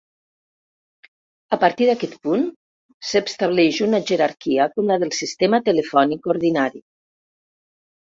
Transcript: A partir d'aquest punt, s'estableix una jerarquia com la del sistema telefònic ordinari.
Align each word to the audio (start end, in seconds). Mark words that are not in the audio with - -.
A 1.57 1.57
partir 1.63 1.89
d'aquest 1.89 2.15
punt, 2.27 2.47
s'estableix 3.09 3.81
una 3.87 3.99
jerarquia 4.11 4.67
com 4.79 4.89
la 4.93 4.97
del 5.05 5.13
sistema 5.19 5.61
telefònic 5.69 6.27
ordinari. 6.35 6.83